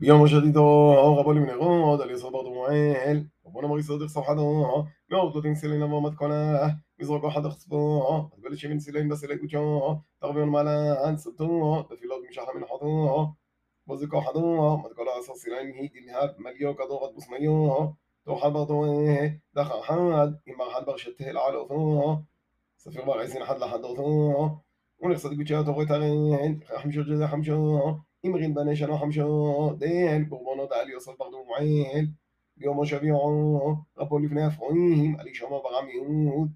[0.00, 4.40] بيوم جديد اهو قبل من غو ده اللي صار صبر دموعيل ربنا مغيص صديق صحاده
[4.42, 9.24] اهو يوضو تنسي لنا ما مات كنا يزرق واحد خصبه اهو تبلش من سلين بس
[9.24, 13.36] لك وجهه تغبي مالا عن صدوه ده في لوج مش أحلى من حضوه
[13.86, 16.36] بوزك وحضوه ما تقول على أساس سلين هيدي نهاب
[16.80, 22.24] قد ضغط بصميوه تو حد برضوه دخل حد يما حد برشته العالو ثوه
[22.76, 24.62] سفير بقى عايزين حد لحد ثوه
[25.02, 31.11] ونخصد وجهه تغيت عليه خمشة جزا خمشة אמרין בני שנו חמשו דן קורבנות על יוסף
[31.19, 32.05] ברדומועל
[32.57, 36.49] ביום מושביעו רבו לפני אפרועים על ישמו ברם יהוד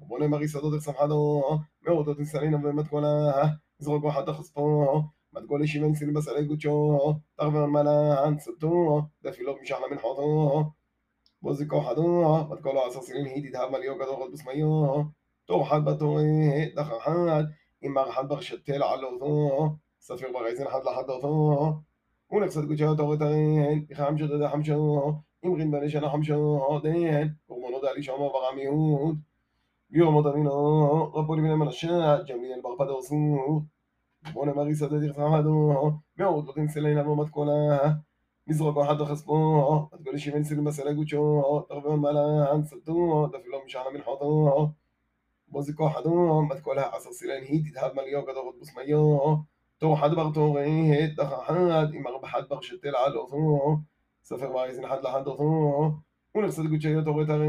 [0.00, 1.42] רבו נמרי שדות אכסמחדו
[1.82, 3.30] מאותות נסלינה ומתכונה
[3.78, 5.02] זרוק וחד תחספו
[5.32, 6.98] מתגול ישיבן סיל בסלי גודשו
[7.36, 10.64] תרבן מלן סבתו דפילו משחלה מנחותו
[11.42, 15.02] בוזיקו חדו מתגולו עשר סילין היא תדהב מליו גדול בסמיו
[15.44, 16.24] תור חד בתורי
[16.76, 17.44] דחר חד
[17.82, 21.72] אם מר חד ברשתל עלותו ספיר ברייזן חד לחד אותו
[22.32, 25.12] ונכסת גודשו תורת הרן חמשו דדה חמשו
[25.46, 29.16] אמרין בני שנה חמשו דן קורבנו דלי שמו ברם יהוד
[29.90, 33.62] ביום אמינו רבו לבני מנשה ג'מליאל בר פדר סור
[34.32, 37.78] בונה מריסה דדיר חמדו מאוד לא תנסלין אבו מתכונה
[38.46, 44.68] מזרוק אחד תחספו תגולי שבן סילים בסלי גודשו תרבון מלן סלטו דפילו משענה מנחותו
[45.48, 49.36] בוזיקו חדו מתכולה עשר סילין היא תדהב מליו גדורות בוסמיו
[49.78, 53.76] תור חד בר תורי דחה חד עם ארבע חד בר שתל על אותו
[54.24, 55.92] ספר ברייזן חד לחד אותו
[56.34, 57.48] ונכסת גודשי תורת הרי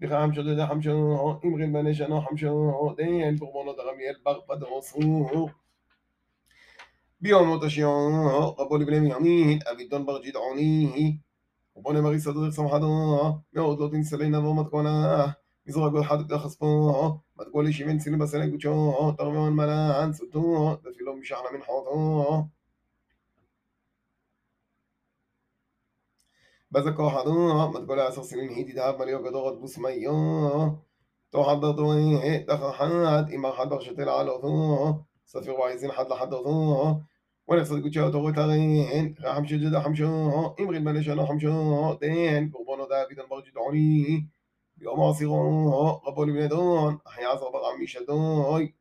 [0.00, 5.50] בחם שודדה חמשו אמרין בני שנו חמשו דן קורבנות הרמיאל בר פדרו סור
[7.20, 11.16] ביום מות השיעור רבו לבני מימין אבידון בר ג'דעוני
[11.76, 12.88] רבו נמרי סדריך סמחדו
[13.52, 15.26] מאוד לא תנסלי נבוא מתכונה
[15.66, 16.92] מזרק אחד כחספו
[17.37, 21.33] ما تقوليش من سنين بس أنا كوتشو طرمي والملا عن ستو ده في لهم مش
[21.33, 21.61] أحلى من
[26.71, 30.77] بس بزك وحضو ما تقول عصر سنين هيدي دهب مليو كدوغت بوس ميو
[31.31, 36.95] تو حضرتو هي دخل حد اما حد شتل على وثو صفير وعايزين حد لحد وثو
[37.47, 40.07] ونفسد كوتشو تو تغين حمشو جدا حمشو
[40.59, 44.27] امغي المليش حمشو دين قربانو دافيد البرج دعوني
[45.06, 48.72] העשירו רבו לבני דון אחי עזר ברם משדוי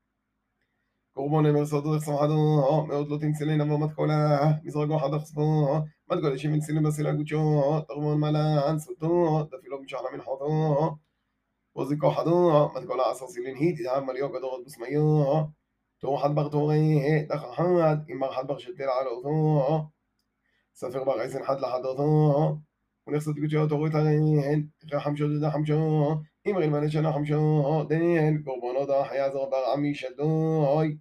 [1.14, 5.68] קורבן אמר סודו סמחדו מאוד לא תמצלין אבו מתכולה מזרקו חד אכספו
[6.12, 10.96] מתגולה שמנצלים בסילה גודשו תרמון מלן סוטו דפילו משחלה מנחותו
[11.76, 15.24] בוזיקו חדו מתגולה עשר סילין היא תדהב מליו גדורות בסמיו
[16.00, 19.88] תור חד בר תורי דחר חד אם בר חד בר שתל על אותו
[20.74, 21.86] ספר בר עשן חד לחד
[23.07, 24.67] ונכסות קודשו תורות הריין,
[24.99, 26.15] חמשו דודה חמשו,
[26.49, 30.97] אמרי למנה שנה חמשו, דניאל, קורבנות החיה זרבר עמי שדוי.